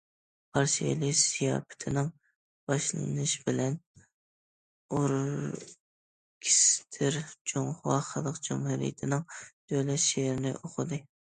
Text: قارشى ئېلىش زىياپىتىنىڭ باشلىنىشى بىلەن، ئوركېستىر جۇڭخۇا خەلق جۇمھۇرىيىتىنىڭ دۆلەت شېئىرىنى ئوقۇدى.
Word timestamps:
قارشى 0.57 0.85
ئېلىش 0.91 1.19
زىياپىتىنىڭ 1.23 2.07
باشلىنىشى 2.71 3.41
بىلەن، 3.49 3.75
ئوركېستىر 4.99 7.17
جۇڭخۇا 7.51 7.99
خەلق 8.11 8.39
جۇمھۇرىيىتىنىڭ 8.49 9.23
دۆلەت 9.75 10.03
شېئىرىنى 10.07 10.55
ئوقۇدى. 10.63 11.01